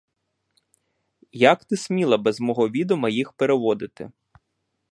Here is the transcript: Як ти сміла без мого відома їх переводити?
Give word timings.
Як 1.41 1.63
ти 1.65 1.77
сміла 1.77 2.17
без 2.17 2.39
мого 2.39 2.69
відома 2.69 3.09
їх 3.09 3.33
переводити? 3.33 4.11